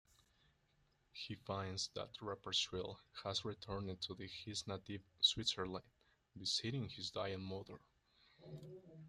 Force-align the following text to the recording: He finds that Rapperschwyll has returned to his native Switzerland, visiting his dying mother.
He 1.11 1.35
finds 1.35 1.89
that 1.93 2.09
Rapperschwyll 2.21 2.97
has 3.23 3.45
returned 3.45 4.01
to 4.01 4.15
his 4.15 4.65
native 4.65 5.03
Switzerland, 5.19 5.85
visiting 6.35 6.89
his 6.89 7.11
dying 7.11 7.43
mother. 7.43 7.79